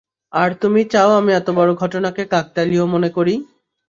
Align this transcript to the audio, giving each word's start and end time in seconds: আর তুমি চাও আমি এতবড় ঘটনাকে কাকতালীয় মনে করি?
আর 0.33 0.49
তুমি 0.61 0.81
চাও 0.93 1.11
আমি 1.19 1.31
এতবড় 1.33 1.71
ঘটনাকে 1.73 2.23
কাকতালীয় 2.33 2.85
মনে 2.93 3.09
করি? 3.09 3.35